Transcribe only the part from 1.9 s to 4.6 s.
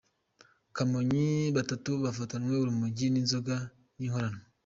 bafatanwe urumogi n’inzoga y’inkorano